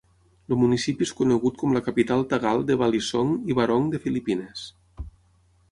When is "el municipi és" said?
0.53-1.11